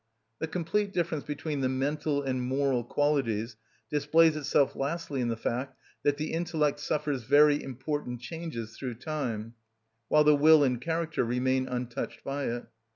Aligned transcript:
The 0.39 0.47
complete 0.47 0.93
difference 0.93 1.25
between 1.25 1.59
the 1.61 1.69
mental 1.69 2.23
and 2.23 2.41
moral 2.41 2.83
qualities 2.83 3.55
displays 3.91 4.35
itself 4.35 4.75
lastly 4.75 5.21
in 5.21 5.27
the 5.27 5.37
fact 5.37 5.77
that 6.01 6.17
the 6.17 6.33
intellect 6.33 6.79
suffers 6.79 7.21
very 7.21 7.61
important 7.61 8.19
changes 8.19 8.75
through 8.75 8.95
time, 8.95 9.53
while 10.07 10.23
the 10.23 10.35
will 10.35 10.63
and 10.63 10.81
character 10.81 11.23
remain 11.23 11.67
untouched 11.67 12.23
by 12.23 12.45
it. 12.45 12.65